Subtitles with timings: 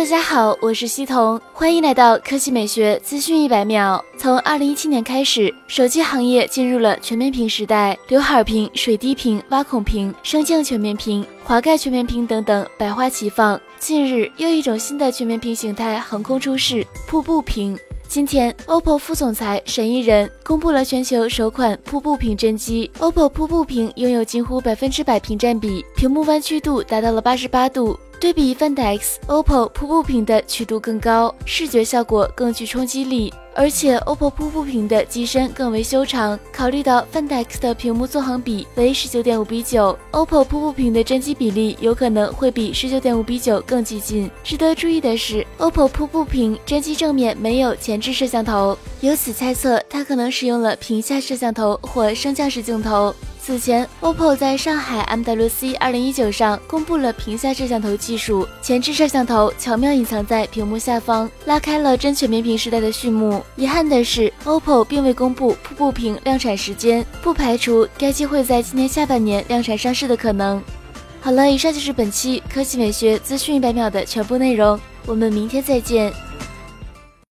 [0.00, 4.02] 大家好，我是西彤，欢迎来到科技美学资讯一百秒。
[4.16, 13.60] 从二零一七年开始，手机行业进入了全面屏时代，刘海屏、水滴屏、挖孔屏、升降全面屏、滑盖全面屏等等百花齐放。
[13.78, 17.78] 近日，又一种新的全面屏形态横空出世——瀑布屏。
[18.08, 22.90] 今天，OPPO 副总裁沈一人公布了全球首款瀑布屏真机。
[23.00, 28.00] OPPO 瀑布屏拥有近乎百分之百屏占比，屏幕弯曲度达到了八十八度。
[28.20, 36.38] 对比 Find X，OPPO 瀑布屏的曲度更高，视觉效果更具冲击力，而且 OPPO 瀑布屏的机身更为修长。
[36.52, 44.30] 考虑到 Find X 的屏幕纵横比为十九点五比九，OPPO 瀑布屏的真机比例有可能会比十九点五比九更激进。
[44.44, 53.14] 值得注意的是，OPPO 瀑布屏真机正面没有前置摄像头，由此猜测它可能使用了屏下摄像头或升降式镜头。
[53.42, 63.42] 此前，OPPO 在上海 MWC 2019上公布了屏下摄像头技术，前置摄像头巧妙隐藏在屏幕下方，拉开了真全面屏时代的序幕。
[63.56, 70.62] 遗憾的是，OPPO 并未公布瀑布屏量产时间，不排除该机会在今年下半年量产上市的可能。
[71.20, 76.12] 好了，以上就是本期科技美学资讯一百秒的全部内容，我们明天再见。